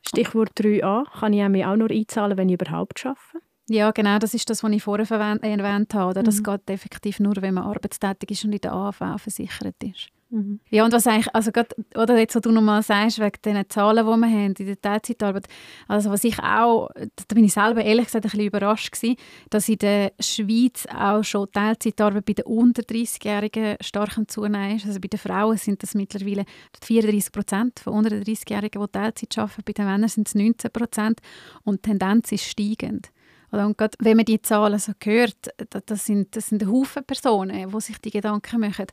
[0.02, 3.46] Stichwort 3a, kann ich mich auch nur einzahlen, wenn ich überhaupt arbeite.
[3.70, 6.10] Ja, genau, das ist das, was ich vorher erwähnt habe.
[6.10, 6.24] Oder?
[6.24, 6.44] Das mhm.
[6.44, 10.10] geht effektiv nur, wenn man arbeitstätig ist und in der AV versichert ist.
[10.32, 10.60] Mhm.
[10.70, 14.06] Ja, und was eigentlich, also grad, oder jetzt, was du nochmal sagst, wegen den Zahlen,
[14.06, 15.48] die wir haben in der Teilzeitarbeit,
[15.88, 19.16] also was ich auch, da bin ich selber ehrlich gesagt ein bisschen überrascht gewesen,
[19.50, 24.86] dass in der Schweiz auch schon Teilzeitarbeit bei den unter 30-Jährigen stark am Zunehmen ist.
[24.86, 26.46] Also bei den Frauen sind das mittlerweile
[26.84, 31.20] 34 Prozent von unter 30-Jährigen, die Teilzeit arbeiten, bei den Männern sind es 19 Prozent
[31.64, 33.10] und die Tendenz ist steigend.
[33.52, 35.36] Und gerade wenn man die Zahlen so hört,
[35.86, 38.88] das sind, das sind Haufen Personen, die sich die Gedanken machen.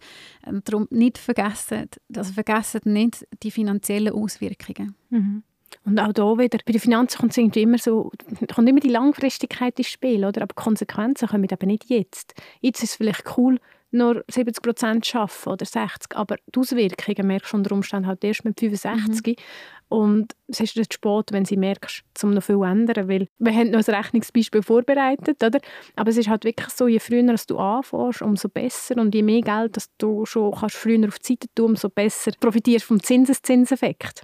[0.46, 4.94] Und darum nicht vergessen, also vergessen nicht die finanziellen Auswirkungen.
[5.10, 5.42] Mhm.
[5.84, 8.10] Und auch hier wieder, bei den Finanzen kommt irgendwie immer so,
[8.54, 10.42] kommt immer die Langfristigkeit ins Spiel, oder?
[10.42, 12.34] aber Konsequenzen kommen eben nicht jetzt.
[12.60, 17.52] Jetzt ist es vielleicht cool, nur 70 Prozent arbeiten oder 60, aber die Auswirkungen merkst
[17.52, 19.36] du unter Umständen halt erst mit 65.
[19.36, 19.42] Mhm.
[19.88, 23.52] Und es ist jetzt spät, wenn sie merkst, um noch viel zu ändern, weil wir
[23.52, 25.60] haben noch ein Rechnungsbeispiel vorbereitet, oder?
[25.94, 29.22] aber es ist halt wirklich so, je früher dass du anfängst, umso besser und je
[29.22, 33.00] mehr Geld dass du schon kannst früher auf die Seite tun, umso besser profitierst vom
[33.00, 34.22] Zinseszinseffekt.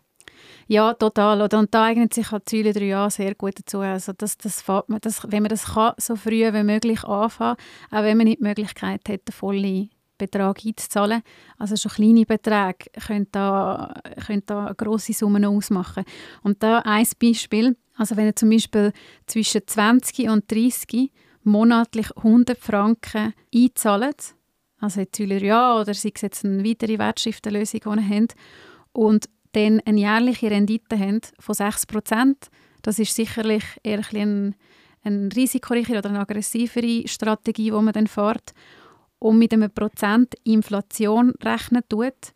[0.73, 1.43] Ja, total.
[1.43, 3.81] Und da eignet sich halt Säule 3a sehr gut dazu.
[3.81, 7.59] Also das, das, das, wenn man das kann, so früh wie möglich anfangen,
[7.91, 11.21] auch wenn man nicht die Möglichkeit hat, den vollen Betrag einzuzahlen.
[11.59, 13.93] Also schon kleine Beträge können da,
[14.27, 16.05] können da grosse Summen ausmachen.
[16.43, 18.95] Und da ein Beispiel, also wenn ihr zum Beispiel
[19.27, 24.37] zwischen 20 und 30 monatlich 100 Franken einzahlt,
[24.81, 28.35] also jetzt ja oder sei es eine weitere Wertschriftenlösung, die ihr habt,
[28.95, 32.35] und dann eine jährliche Rendite haben von 6%,
[32.83, 34.55] das ist sicherlich eher ein,
[35.05, 38.53] ein risikoreichere oder eine aggressivere Strategie, die man dann fährt
[39.19, 42.33] und mit einem Prozent Inflation rechnen tut,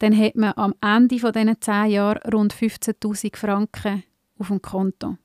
[0.00, 4.04] dann hat man am Ende von diesen 10 Jahren rund 15'000 Franken
[4.38, 5.16] auf dem Konto.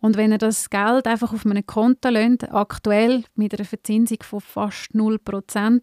[0.00, 4.40] Und wenn ihr das Geld einfach auf einem Konto lässt, aktuell mit einer Verzinsung von
[4.40, 5.80] fast 0%,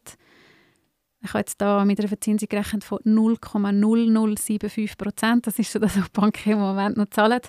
[1.22, 5.48] ich habe jetzt da mit einer Verzinsung gerechnet von 0,0075 Prozent.
[5.48, 7.42] Das ist so, dass die Banken im Moment noch zahlen.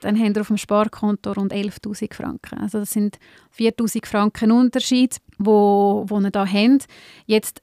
[0.00, 2.58] Dann haben wir auf dem Sparkonto rund 11'000 Franken.
[2.60, 3.18] Also das sind
[3.58, 6.86] 4'000 Franken Unterschied, wo, wo ihr da habt.
[7.26, 7.62] Jetzt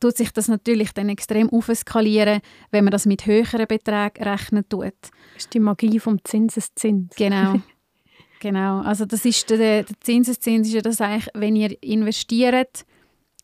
[0.00, 2.40] tut sich das natürlich dann extrem aufskalieren,
[2.70, 4.94] wenn man das mit höheren Beträgen rechnen tut.
[5.02, 7.14] Das ist die Magie vom Zinseszins.
[7.16, 7.60] Genau.
[8.40, 8.80] genau.
[8.80, 12.86] Also das ist der, der Zinseszins ist ja das eigentlich, wenn ihr investiert,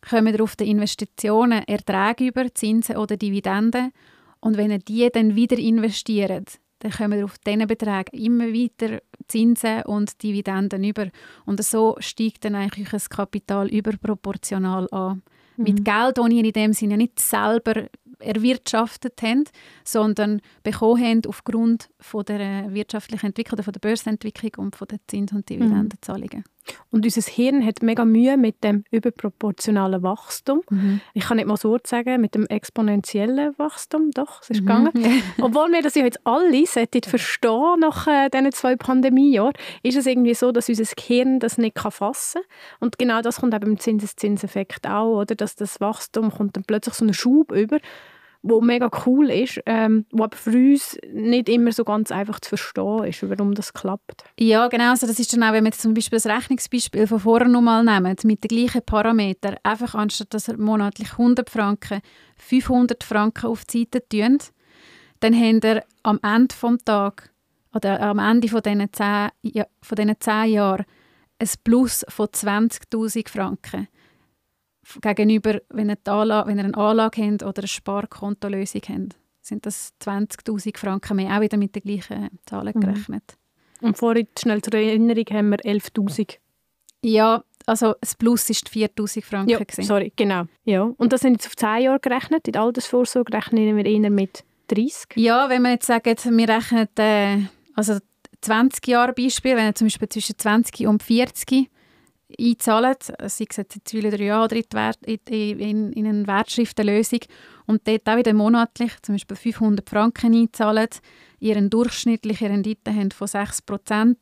[0.08, 3.92] kommen ihr auf die Investitionen Erträge über, Zinsen oder Dividenden.
[4.40, 9.00] Und wenn ihr die dann wieder investiert, dann kommen ihr auf diesen Betrag immer weiter
[9.28, 11.08] Zinsen und Dividenden über.
[11.44, 15.22] Und so steigt dann eigentlich euer Kapital überproportional an.
[15.56, 15.64] Mhm.
[15.64, 17.86] Mit Geld, das ihr in dem Sinne nicht selber
[18.20, 19.44] erwirtschaftet haben,
[19.84, 25.32] sondern bekommen haben aufgrund von der wirtschaftlichen Entwicklung, von der Börsenentwicklung und von den Zins-
[25.32, 26.44] und Dividendenzahlungen.
[26.90, 30.62] Und unser Hirn hat mega Mühe mit dem überproportionalen Wachstum.
[30.70, 31.00] Mhm.
[31.14, 34.66] Ich kann nicht mal so sagen, mit dem exponentiellen Wachstum, doch, es ist mhm.
[34.66, 34.92] gegangen.
[35.40, 40.06] Obwohl wir das ja jetzt alle sollten verstehen nach äh, diesen zwei Pandemiejahren, ist es
[40.06, 42.78] irgendwie so, dass unser Gehirn das nicht fassen kann.
[42.80, 45.34] Und genau das kommt eben im Zinseszinseffekt auch, oder?
[45.34, 47.78] dass das Wachstum kommt dann plötzlich so einen Schub über
[48.42, 52.50] wo mega cool ist, ähm, wo aber für uns nicht immer so ganz einfach zu
[52.50, 54.24] verstehen ist, warum das klappt.
[54.38, 54.90] Ja, genau.
[54.90, 58.16] Also das ist dann auch, wenn wir zum Beispiel das Rechnungsbeispiel von vorher nochmal nehmen,
[58.24, 62.00] mit den gleichen Parametern, einfach anstatt dass er monatlich 100 Franken,
[62.36, 64.38] 500 Franken auf die Seite tun,
[65.20, 67.30] dann haben er am Ende des Tages
[67.74, 70.86] oder am Ende von diesen zehn, ja, von diesen zehn Jahren
[71.38, 73.88] ein Plus von 20'000 Franken
[75.00, 79.92] gegenüber, wenn ihr, Anlage, wenn ihr eine Anlage habt oder eine Sparkontolösung habt, sind das
[80.02, 82.80] 20'000 Franken mehr, auch wieder mit den gleichen Zahlen mhm.
[82.80, 83.36] gerechnet.
[83.80, 86.38] Und vorhin, schnell zur Erinnerung, haben wir 11'000.
[87.02, 89.50] Ja, also das Plus war 4'000 Franken.
[89.50, 90.44] Ja, sorry, genau.
[90.64, 90.82] Ja.
[90.82, 92.46] Und das sind jetzt auf 10 Jahre gerechnet.
[92.48, 95.16] In Altersvorsorge rechnen wir eher mit 30.
[95.16, 97.38] Ja, wenn wir jetzt sagen, wir rechnen äh,
[97.74, 97.98] also
[98.42, 101.70] 20 Jahre Beispiel, wenn ihr zum Beispiel zwischen 20 und 40
[102.38, 107.20] einzahlen, sei es jetzt in zwei oder Jahre oder in, in, in eine Wertschriftenlösung
[107.66, 110.88] und dort auch wieder monatlich zum Beispiel 500 Franken einzahlen,
[111.38, 114.16] ihren durchschnittliche Rendite haben von 6%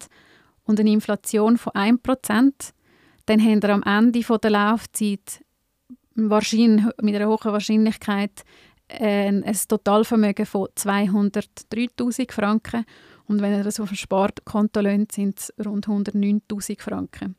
[0.64, 2.72] und eine Inflation von 1%,
[3.26, 5.44] dann haben ihr am Ende der Laufzeit
[6.14, 8.44] wahrscheinlich, mit einer hohen Wahrscheinlichkeit
[8.88, 12.84] ein, ein Totalvermögen von 203'000 Franken
[13.26, 17.36] und wenn ihr das auf ein Sparkonto lönt, sind es rund 109'000 Franken.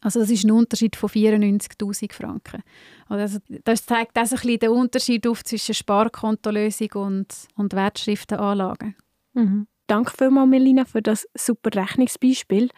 [0.00, 2.62] Also das ist ein Unterschied von 94'000 Franken.
[3.08, 8.94] Also das zeigt also ein bisschen den Unterschied auf zwischen Sparkontolösung und, und Wertschriftenanlagen.
[9.32, 9.66] Mhm.
[9.86, 12.70] Danke vielmals, Melina, für das super Rechnungsbeispiel.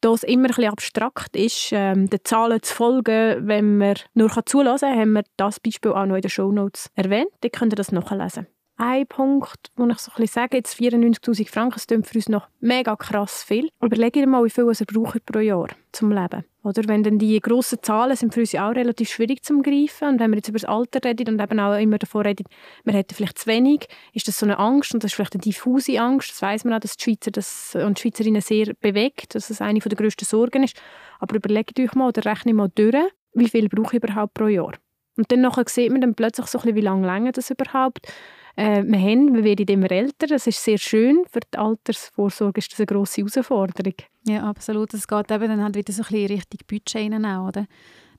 [0.00, 4.30] Da es immer ein bisschen abstrakt ist, ähm, den Zahlen zu folgen, wenn man nur
[4.44, 7.30] zulassen kann, haben wir das Beispiel auch noch in den Shownotes erwähnt.
[7.40, 11.48] Da könnt ihr das nachlesen ein Punkt, wo ich so ein bisschen sage, jetzt 94'000
[11.48, 13.68] Franken, das klingt für uns noch mega krass viel.
[13.80, 16.44] Überlege dir mal, wie viel er braucht pro Jahr zum Leben.
[16.64, 20.08] Oder wenn dann die grossen Zahlen sind für uns auch relativ schwierig zu greifen.
[20.08, 22.46] Und wenn wir jetzt über das Alter reden und eben auch immer davor reden,
[22.84, 25.42] wir hätten vielleicht zu wenig, ist das so eine Angst und das ist vielleicht eine
[25.42, 26.30] diffuse Angst.
[26.30, 29.60] Das weiß man auch, dass die Schweizer das und die Schweizerinnen sehr bewegt, dass das
[29.60, 30.76] eine der grössten Sorgen ist.
[31.20, 32.96] Aber überlegt euch mal oder rechnet mal durch,
[33.34, 34.72] wie viel brauche ich überhaupt pro Jahr.
[35.16, 38.08] Und dann sieht man dann plötzlich so ein bisschen, wie lange länger das überhaupt
[38.56, 39.34] äh, wir haben.
[39.34, 40.26] Wir werden immer älter.
[40.26, 41.24] Das ist sehr schön.
[41.30, 43.94] Für die Altersvorsorge ist das eine grosse Herausforderung.
[44.26, 44.94] Ja, absolut.
[44.94, 47.66] Es geht eben dann halt wieder so ein bisschen Richtung Budget rein, oder?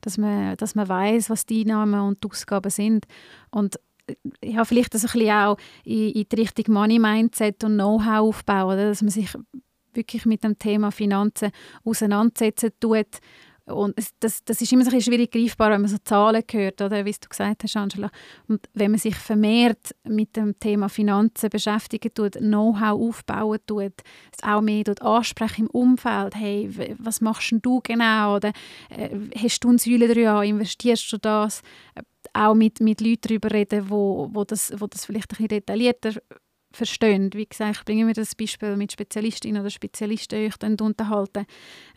[0.02, 3.06] Dass man, dass man weiss, was die Einnahmen und die Ausgaben sind.
[3.50, 8.28] Und äh, ja, vielleicht das ein bisschen auch in, in die Richtung Money-Mindset und Know-how
[8.28, 8.90] aufbauen, oder?
[8.90, 9.30] dass man sich
[9.94, 11.52] wirklich mit dem Thema Finanzen
[11.86, 13.20] auseinandersetzen tut
[13.66, 17.04] und das, das ist immer so ein schwierig greifbar, wenn man so Zahlen hört, oder
[17.04, 18.12] wie du gesagt hast, Angela.
[18.48, 23.94] Und wenn man sich vermehrt mit dem Thema Finanzen beschäftigen tut, Know-how aufbauen tut,
[24.32, 28.36] es auch mehr dort ansprechen im Umfeld, hey, was machst du genau?
[28.36, 28.52] Oder
[28.90, 31.62] äh, hast du ein Säule drin, investierst du das?
[31.96, 32.02] Äh,
[32.34, 36.14] auch mit, mit Leuten darüber reden, wo, wo, das, wo das vielleicht ein bisschen detaillierter
[36.76, 37.30] verstehen.
[37.34, 41.46] Wie gesagt, ich bringe mir das Beispiel mit Spezialistinnen oder Spezialisten euch dann unterhalten.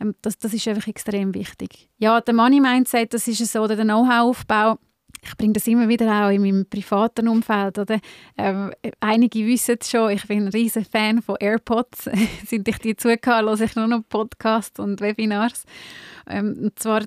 [0.01, 1.89] Ähm, das, das ist einfach extrem wichtig.
[1.99, 4.79] Ja, der Money Mindset, das ist so, oder der Know-how-Aufbau,
[5.23, 7.79] ich bringe das immer wieder auch in meinem privaten Umfeld.
[7.79, 7.99] Oder?
[8.37, 12.09] Ähm, einige wissen es schon, ich bin ein riesen Fan von AirPods.
[12.47, 15.65] Sind ich die zugehört, höre ich nur noch Podcasts und Webinars.
[16.29, 17.03] Ähm, und zwar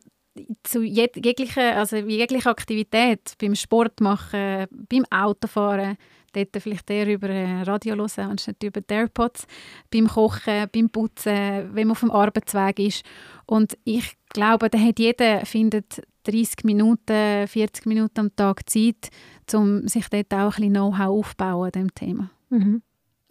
[0.63, 5.97] zu jeg jeglicher, also jeglicher Aktivität, beim Sport machen, beim Autofahren,
[6.31, 7.29] dort vielleicht eher über
[7.65, 9.47] Radio hören anstatt über die AirPods,
[9.91, 13.05] beim Kochen, beim Putzen, wenn man auf dem Arbeitsweg ist.
[13.45, 19.09] Und ich glaube, da hat jeder findet 30 Minuten, 40 Minuten am Tag Zeit,
[19.53, 22.29] um sich dort auch ein bisschen Know-how aufzubauen an diesem Thema.
[22.49, 22.81] Mhm.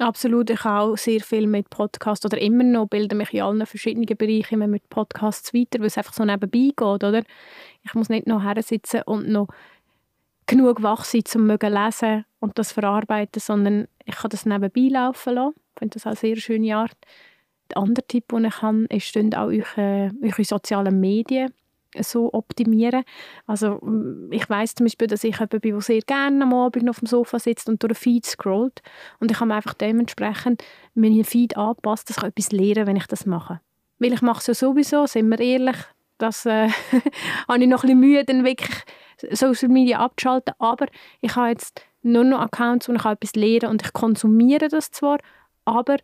[0.01, 4.07] Absolut, ich auch sehr viel mit Podcasts oder immer noch bilde mich in allen verschiedenen
[4.07, 7.23] Bereichen immer mit Podcasts weiter, weil es einfach so nebenbei geht, oder?
[7.83, 9.49] Ich muss nicht noch her sitzen und noch
[10.51, 15.35] genug wach sein, um zu lesen und das verarbeiten, sondern ich kann das nebenbei laufen
[15.35, 15.55] lassen.
[15.75, 16.97] Ich finde das eine sehr schöne Art.
[17.71, 21.53] Der andere Tipp, den ich habe, ist, auch eure, eure sozialen Medien
[21.99, 23.05] so optimieren.
[23.47, 26.89] Also mm, ich weiß zum Beispiel, dass ich jemand bin, der sehr gerne am Abend
[26.89, 28.83] auf dem Sofa sitzt und durch den Feed scrollt
[29.19, 30.63] und ich habe einfach dementsprechend
[30.95, 33.61] meinen Feed anpasst, dass ich etwas lernen wenn ich das mache.
[33.99, 35.77] Weil ich mache es ja sowieso, sind wir ehrlich,
[36.21, 36.69] das äh,
[37.49, 38.85] habe ich noch ein bisschen Mühe, dann wirklich
[39.33, 40.87] Social Media abzuschalten, aber
[41.21, 45.19] ich habe jetzt nur noch Accounts, wo ich etwas lerne und ich konsumiere das zwar,
[45.65, 45.97] aber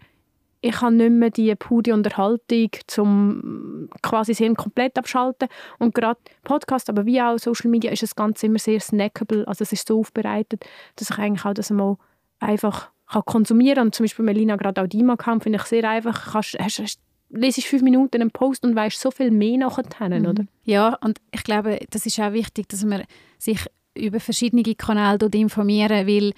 [0.60, 5.48] ich habe nicht mehr die pure Unterhaltung zum quasi sehr komplett abschalten.
[5.78, 9.62] Und gerade Podcast, aber wie auch Social Media ist das Ganze immer sehr snackable, also
[9.62, 10.64] es ist so aufbereitet,
[10.96, 11.96] dass ich eigentlich auch das mal
[12.40, 16.32] einfach kann konsumieren und zum Beispiel Melina gerade auch die kam, finde ich sehr einfach,
[16.32, 17.00] kannst, hast, hast,
[17.30, 20.26] lesest fünf Minuten einen Post und weißt so viel mehr nachher, mhm.
[20.26, 20.44] oder?
[20.64, 23.04] Ja, und ich glaube, das ist auch wichtig, dass man
[23.38, 23.60] sich
[23.94, 26.32] über verschiedene Kanäle informieren, weil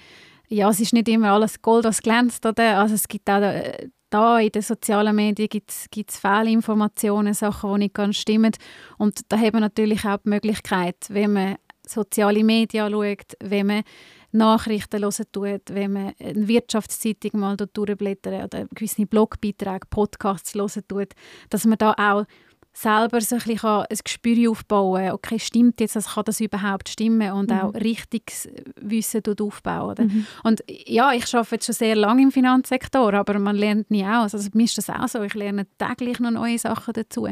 [0.47, 2.45] ja, es ist nicht immer alles Gold, was glänzt.
[2.45, 2.79] Oder?
[2.79, 3.61] Also es gibt auch
[4.09, 8.51] da in den sozialen Medien gibt's, gibt's Fehlinformationen, Sachen, die nicht ganz stimmen.
[8.97, 13.83] Und da haben wir natürlich auch die Möglichkeit, wenn man soziale Medien schaut, wenn man
[14.31, 21.09] Nachrichten hören tut, wenn man eine Wirtschaftszeitung mal durchblättert oder gewisse Blogbeiträge, Podcasts hören tut,
[21.49, 22.25] dass man da auch
[22.73, 26.89] selber so ein, bisschen ein Gespür aufbauen kann, okay, stimmt jetzt, also kann das überhaupt
[26.89, 27.59] stimmen und mhm.
[27.59, 28.47] auch richtiges
[28.79, 29.95] Wissen aufbauen.
[29.99, 30.25] Mhm.
[30.43, 34.33] Und ja, ich arbeite jetzt schon sehr lange im Finanzsektor, aber man lernt nie aus.
[34.33, 37.27] Also mir ist das auch so, ich lerne täglich noch neue Sachen dazu.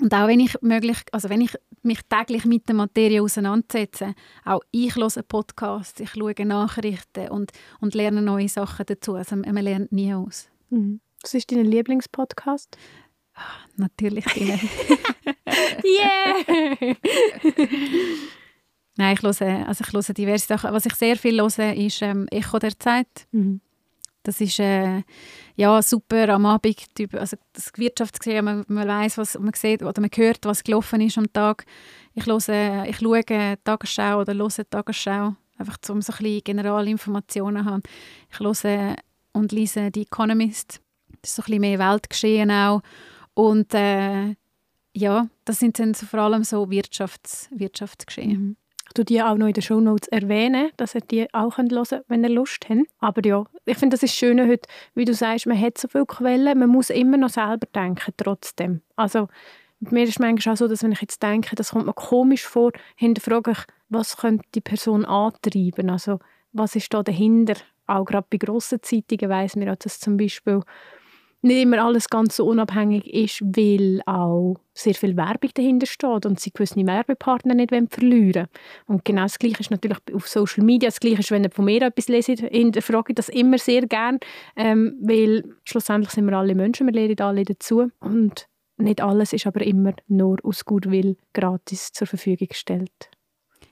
[0.00, 4.60] Und auch wenn ich, möglich, also wenn ich mich täglich mit der Materie auseinandersetze, auch
[4.70, 9.14] ich höre Podcasts, ich schaue Nachrichten und, und lerne neue Sachen dazu.
[9.14, 10.48] Also man lernt nie aus.
[10.70, 11.00] Mhm.
[11.22, 12.76] Was ist dein Lieblingspodcast?
[13.34, 13.40] Ah,
[13.76, 14.58] natürlich deine.
[15.84, 16.86] yeah!
[18.98, 20.72] Nein, ich höre, also ich höre diverse Sachen.
[20.72, 23.26] Was ich sehr viel höre, ist ähm, «Echo der Zeit».
[23.32, 23.60] Mhm.
[24.26, 25.04] Das ist äh,
[25.54, 30.10] ja, super am Abend, also das Wirtschaftsgesehen, man, man weiß, was man sieht oder man
[30.12, 31.64] hört, was gelaufen ist am Tag.
[32.12, 33.22] Ich, höre, ich schaue
[33.62, 37.82] Tagesschau oder höre Tagesschau, einfach um so ein Generalinformationen zu haben.
[38.32, 38.96] Ich höre
[39.30, 40.80] und lese «The Economist».
[41.22, 42.82] Das ist so ein mehr Weltgeschehen auch.
[43.34, 44.34] Und äh,
[44.92, 48.56] ja, das sind dann vor allem so Wirtschafts Wirtschaftsgeschehen.
[48.96, 52.24] Du die auch noch in den Shownotes erwähnen, dass ihr die auch hören könnt, wenn
[52.24, 52.80] ihr Lust habt.
[52.98, 56.06] Aber ja, ich finde, das ist schön heute, wie du sagst, man hat so viele
[56.06, 58.80] Quellen, man muss immer noch selber denken, trotzdem.
[58.96, 59.28] Also,
[59.80, 62.72] mir ist manchmal auch so, dass wenn ich jetzt denke, das kommt mir komisch vor,
[62.94, 63.58] hinterfrage ich,
[63.90, 65.90] was könnte die Person antreiben?
[65.90, 66.18] Also,
[66.52, 67.56] was ist da dahinter?
[67.86, 70.62] Auch gerade bei grossen Zeitungen weiss man, dass zum Beispiel
[71.46, 76.38] nicht immer alles ganz so unabhängig ist, weil auch sehr viel Werbung dahinter steht und
[76.38, 78.46] sie gewisse Werbepartner nicht verlieren wollen.
[78.86, 80.88] Und genau das Gleiche ist natürlich auf Social Media.
[80.88, 84.18] Das Gleiche ist, wenn ihr von mir etwas leset, hinterfrage ich das immer sehr gern,
[84.56, 89.46] ähm, weil schlussendlich sind wir alle Menschen, wir lernen alle dazu und nicht alles ist
[89.46, 93.10] aber immer nur aus Gutwill gratis zur Verfügung gestellt.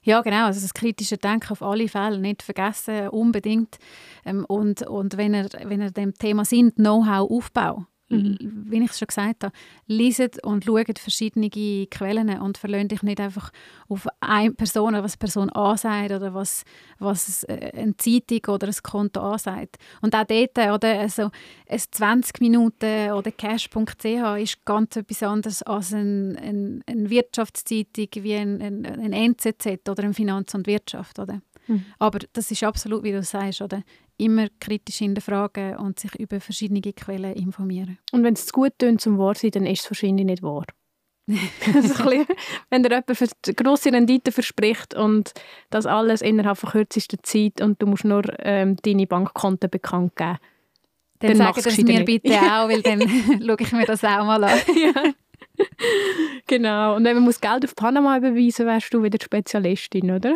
[0.05, 0.45] Ja, genau.
[0.45, 3.77] Also das kritische Denken auf alle Fälle nicht vergessen, unbedingt.
[4.23, 8.65] Ähm, und, und wenn ihr, wenn ihr dem Thema sind, Know-how aufbauen Mhm.
[8.67, 9.53] Wie ich es schon gesagt habe,
[9.87, 13.51] liest und schaut verschiedene Quellen und verlöhnt dich nicht einfach
[13.89, 16.65] auf eine Person, was eine Person ansagt oder was,
[16.99, 19.77] was äh, eine Zeitung oder ein Konto ansagt.
[20.01, 21.31] Und auch dort, oder, also,
[21.67, 24.05] ein 20 Minuten oder cash.ch
[24.39, 30.03] ist ganz etwas anderes als eine, eine, eine Wirtschaftszeitung wie ein, ein, ein NZZ oder
[30.03, 31.17] ein Finanz und Wirtschaft.
[31.17, 31.41] Oder?
[31.67, 31.85] Mhm.
[31.97, 33.81] Aber das ist absolut, wie du sagst, oder?
[34.17, 37.97] Immer kritisch hinterfragen und sich über verschiedene Quellen informieren.
[38.11, 40.65] Und wenn es gut tönt zum wahr sein, dann ist es wahrscheinlich nicht wahr.
[41.27, 42.27] bisschen,
[42.69, 45.33] wenn dir jemand für grosse Rendite verspricht und
[45.71, 50.37] das alles innerhalb von kürzester Zeit und du musst nur ähm, deine Bankkonten bekannt geben.
[51.19, 52.05] Dann, dann sag das mir nicht.
[52.05, 53.01] bitte auch, weil dann
[53.45, 54.59] schaue ich mir das auch mal an.
[54.75, 55.13] ja.
[56.47, 56.95] Genau.
[56.95, 60.35] Und wenn man muss Geld auf Panama überweisen, wärst du wieder Spezialistin, oder?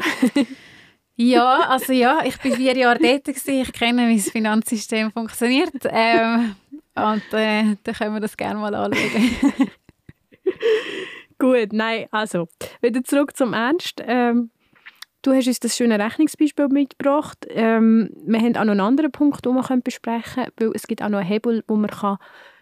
[1.21, 3.61] Ja, also ja, ich war vier Jahre dort, gewesen.
[3.61, 6.55] ich kenne, wie das Finanzsystem funktioniert ähm,
[6.95, 9.37] und äh, dann können wir das gerne mal anschauen.
[11.37, 12.47] Gut, nein, also,
[12.81, 14.01] wieder zurück zum Ernst.
[14.07, 14.49] Ähm,
[15.21, 17.45] du hast uns das schöne Rechnungsbeispiel mitgebracht.
[17.49, 21.03] Ähm, wir haben auch noch einen anderen Punkt, den wir besprechen können, weil es gibt
[21.03, 22.17] auch noch einen Hebel, wo man kann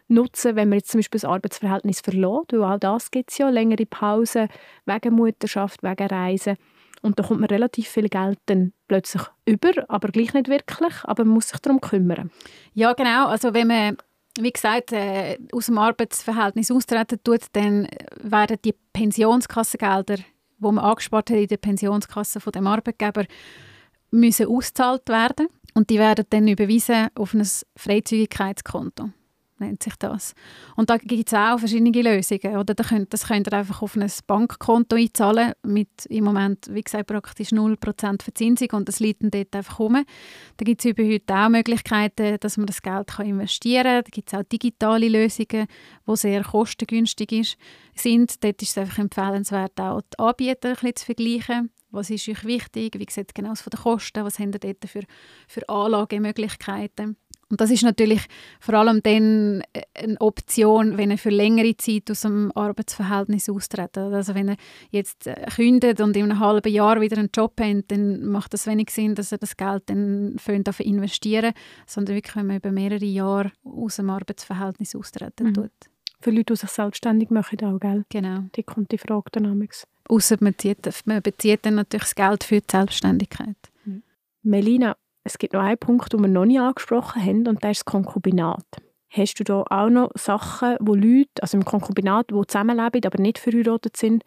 [0.08, 3.38] nutzen kann, wenn man jetzt zum Beispiel das Arbeitsverhältnis verlässt, weil auch das gibt es
[3.38, 4.50] ja, längere Pausen
[4.88, 6.58] wegen Mutterschaft, wegen Reisen
[7.08, 11.26] und da kommt man relativ viel Geld dann plötzlich über, aber gleich nicht wirklich, aber
[11.26, 12.30] man muss sich darum kümmern.
[12.74, 13.28] Ja, genau.
[13.28, 13.98] Also wenn man
[14.40, 17.88] wie gesagt, äh, aus dem Arbeitsverhältnis austreten tut, dann
[18.22, 20.24] werden die Pensionskassengelder, die
[20.60, 23.26] man angespart hat in der Pensionskasse von dem Arbeitgeber,
[24.12, 29.10] müssen ausgezahlt werden und die werden dann überwiesen auf ein Freizügigkeitskonto
[29.60, 30.34] nennt sich das.
[30.76, 32.58] Und da gibt es auch verschiedene Lösungen.
[32.58, 32.90] Oder das
[33.28, 38.70] könnt ihr einfach auf ein Bankkonto einzahlen mit im Moment, wie gesagt, praktisch 0% Verzinsung
[38.74, 40.04] und das liegt dann dort einfach rum.
[40.58, 44.04] Da gibt es über heute auch Möglichkeiten, dass man das Geld kann investieren kann.
[44.04, 45.68] Da gibt es auch digitale Lösungen,
[46.08, 47.58] die sehr kostengünstig
[47.96, 48.44] sind.
[48.44, 52.44] Dort ist es einfach empfehlenswert, auch die Anbieter ein bisschen zu vergleichen was ist euch
[52.46, 55.04] wichtig, wie sieht es genau von den Kosten, was haben ihr dort für,
[55.48, 57.18] für Anlagemöglichkeiten.
[57.50, 58.22] Und das ist natürlich
[58.60, 63.98] vor allem dann äh, eine Option, wenn er für längere Zeit aus dem Arbeitsverhältnis austritt.
[63.98, 64.58] Also wenn er
[64.90, 68.68] jetzt äh, kündet und in einem halben Jahr wieder einen Job hat, dann macht das
[68.68, 71.54] wenig Sinn, dass er das Geld dann dafür investieren
[71.86, 75.54] sondern wirklich, wenn man über mehrere Jahre aus dem Arbeitsverhältnis austreten mhm.
[75.54, 75.72] tut.
[76.20, 78.04] Für Leute, die sich selbstständig machen, auch, gell?
[78.10, 78.46] Genau.
[78.56, 79.68] Die kommt die Frage dann
[80.10, 80.56] Außer man,
[81.06, 83.58] man bezieht dann natürlich das Geld für die Selbstständigkeit.
[83.86, 84.04] Mhm.
[84.42, 84.98] Melina,
[85.28, 87.86] es gibt noch einen Punkt, den wir noch nicht angesprochen haben, und das ist das
[87.86, 88.66] Konkubinat.
[89.10, 93.38] Hast du da auch noch Sachen, wo Leute, also im Konkubinat, die zusammenleben, aber nicht
[93.38, 94.24] verheiratet sind,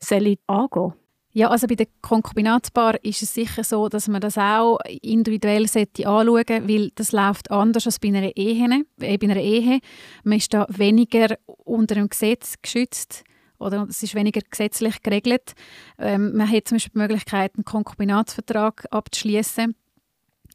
[0.00, 0.94] sollen angehen?
[1.32, 6.26] Ja, also bei den Konkubinatspaaren ist es sicher so, dass man das auch individuell anschauen
[6.26, 8.84] sollte, weil das läuft anders als bei einer Ehe.
[9.00, 9.80] Äh, bei einer Ehe.
[10.24, 13.22] Man ist da weniger unter dem Gesetz geschützt
[13.58, 15.52] oder es ist weniger gesetzlich geregelt.
[15.98, 19.74] Ähm, man hat zum Beispiel die Möglichkeit, einen Konkubinatsvertrag abzuschließen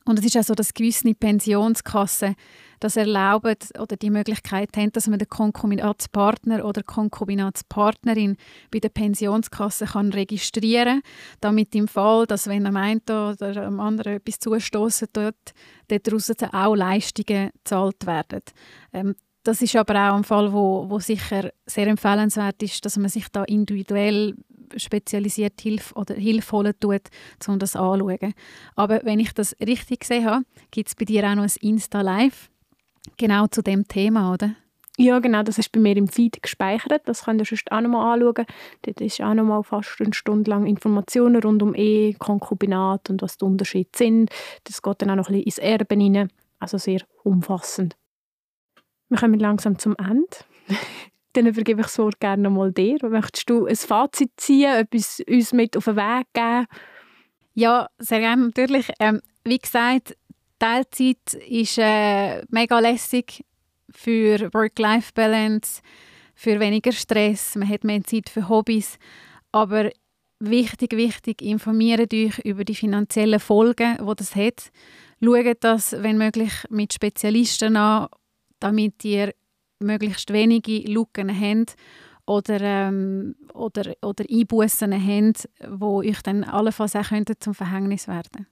[0.05, 2.35] und es ist auch so, dass gewisse Pensionskassen
[2.79, 8.37] das erlauben oder die Möglichkeit haben, dass man den Konkubinatspartner oder Konkubinatspartnerin
[8.71, 13.79] bei der Pensionskasse kann registrieren kann, damit im Fall, dass wenn er meint oder am
[13.79, 15.35] anderen etwas zustoßen tut,
[15.87, 18.41] daraus auch Leistungen gezahlt werden.
[18.93, 23.09] Ähm, das ist aber auch ein Fall, wo, wo sicher sehr empfehlenswert ist, dass man
[23.09, 24.35] sich da individuell
[24.77, 27.01] spezialisiert Hilfe oder Hilfe holen tut,
[27.47, 28.33] um das anzuschauen.
[28.75, 32.49] Aber wenn ich das richtig gesehen habe, gibt es bei dir auch noch ein Insta-Live
[33.17, 34.55] genau zu dem Thema, oder?
[34.97, 37.01] Ja, genau, das ist bei mir im Feed gespeichert.
[37.05, 38.45] Das könnt ihr sonst auch noch mal anschauen.
[38.83, 43.21] Dort ist auch noch mal fast eine Stunde lang Informationen rund um Ehe, Konkubinat und
[43.21, 44.29] was die Unterschiede sind.
[44.65, 46.29] Das geht dann auch noch ein bisschen ins Erben rein.
[46.59, 47.95] Also sehr umfassend.
[49.09, 50.27] Wir kommen langsam zum Ende.
[51.33, 52.97] Dann übergebe ich das Wort gerne nochmal dir.
[53.01, 56.65] Möchtest du ein Fazit ziehen, etwas uns mit auf den Weg geben?
[57.53, 58.89] Ja, sehr gerne natürlich.
[58.99, 60.15] Ähm, wie gesagt,
[60.59, 63.43] Teilzeit ist äh, mega lässig
[63.89, 65.81] für Work-Life-Balance,
[66.35, 68.97] für weniger Stress, man hat mehr Zeit für Hobbys.
[69.51, 69.89] Aber
[70.39, 74.71] wichtig, wichtig, informiert euch über die finanziellen Folgen, die das hat.
[75.23, 78.07] Schaut das, wenn möglich, mit Spezialisten an,
[78.59, 79.33] damit ihr
[79.81, 81.75] möglichst wenige Lücken habt
[82.25, 87.09] oder, ähm, oder, oder Einbußen habt, die euch dann allenfalls auch
[87.39, 88.47] zum Verhängnis werden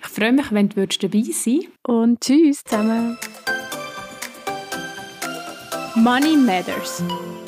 [0.02, 3.18] Ich freue mich, wenn du dabei sein Und tschüss zusammen.
[5.96, 7.02] Money Matters,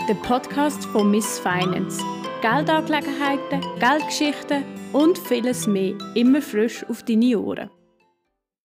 [0.09, 2.03] der Podcast von Miss Finance.
[2.43, 7.71] Geldangelegenheiten, Geldgeschichten und vieles mehr immer frisch auf deine Ohren.